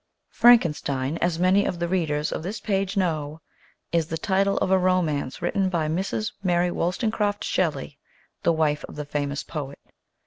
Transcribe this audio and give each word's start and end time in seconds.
"Frankenstein," 0.31 1.19
as 1.19 1.37
many 1.37 1.63
of 1.63 1.77
the 1.77 1.87
readers 1.87 2.31
of 2.31 2.41
this 2.41 2.59
page 2.59 2.97
know, 2.97 3.39
is 3.91 4.07
the 4.07 4.17
title 4.17 4.57
of 4.57 4.71
a 4.71 4.77
romance 4.79 5.43
written 5.43 5.69
by 5.69 5.87
Mrs. 5.87 6.31
Mary 6.41 6.71
Wolls 6.71 6.97
tone 6.97 7.11
craft 7.11 7.43
Shelley, 7.43 7.99
the 8.41 8.51
wife 8.51 8.83
of 8.85 8.95
the 8.95 9.05
famous 9.05 9.43
poet. 9.43 9.77